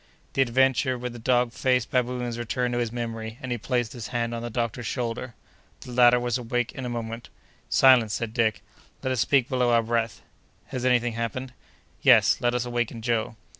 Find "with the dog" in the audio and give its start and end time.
0.97-1.51